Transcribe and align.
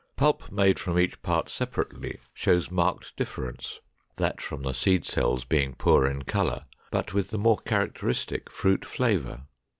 Pulp 0.15 0.51
made 0.51 0.79
from 0.79 0.97
each 0.97 1.21
part 1.21 1.47
separately 1.47 2.17
shows 2.33 2.71
marked 2.71 3.15
difference, 3.17 3.81
that 4.15 4.41
from 4.41 4.63
the 4.63 4.73
seed 4.73 5.05
cells 5.05 5.45
being 5.45 5.75
poor 5.75 6.07
in 6.07 6.23
color, 6.23 6.65
but 6.89 7.13
with 7.13 7.29
the 7.29 7.37
more 7.37 7.59
characteristic 7.59 8.49
fruit 8.49 8.83
flavor. 8.83 9.43